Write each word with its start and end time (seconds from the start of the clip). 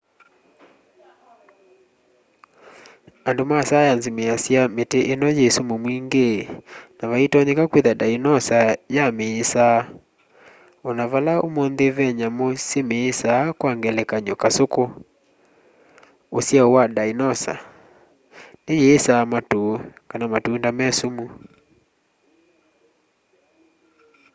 andu 3.27 3.43
ma 3.51 3.59
saienzi 3.69 4.09
measya 4.17 4.61
miti 4.75 4.99
ino 5.13 5.27
yi 5.37 5.47
sumu 5.55 5.75
mwingi 5.83 6.29
na 6.97 7.03
vaitonyeka 7.11 7.63
kwitha 7.71 7.93
ndainosa 7.95 8.59
ya 8.95 9.05
miisaa 9.17 9.79
ona 10.87 11.03
vala 11.11 11.33
umunthi 11.47 11.85
ve 11.95 12.05
nyamu 12.19 12.47
simisaa 12.67 13.43
kwa 13.59 13.71
ngelekany'o 13.77 14.35
kasuku 14.41 14.83
usyao 16.37 16.69
wa 16.75 16.83
ndainosa 16.91 17.53
niyiisaa 18.63 19.23
matu 19.31 19.61
kana 20.09 20.25
matunda 20.33 20.69
me 20.77 20.85
sumu 20.99 21.25